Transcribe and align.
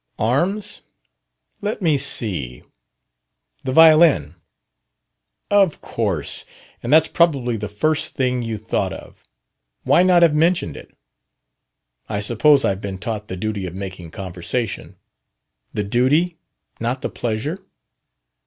"Arms? 0.17 0.81
Let 1.61 1.79
me 1.79 1.95
see. 1.99 2.63
The 3.63 3.71
violin?" 3.71 4.33
"Of 5.51 5.79
course. 5.81 6.43
And 6.81 6.91
that's 6.91 7.07
probably 7.07 7.55
the 7.55 7.67
very 7.67 7.77
first 7.77 8.15
thing 8.15 8.41
you 8.41 8.57
thought 8.57 8.93
of. 8.93 9.23
Why 9.83 10.01
not 10.01 10.23
have 10.23 10.33
mentioned 10.33 10.75
it?" 10.75 10.97
"I 12.09 12.19
suppose 12.19 12.65
I've 12.65 12.81
been 12.81 12.97
taught 12.97 13.27
the 13.27 13.37
duty 13.37 13.67
of 13.67 13.75
making 13.75 14.09
conversation." 14.09 14.95
"The 15.71 15.83
duty? 15.83 16.39
Not 16.79 17.03
the 17.03 17.09
pleasure?" 17.09 17.59